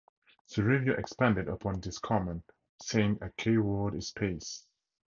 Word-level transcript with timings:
The 0.55 0.63
review 0.63 0.93
expanded 0.93 1.47
upon 1.47 1.79
this 1.81 1.99
comment, 1.99 2.43
saying, 2.81 3.19
A 3.21 3.29
key 3.37 3.59
word 3.59 3.93
is 3.93 4.09
pace. 4.09 4.65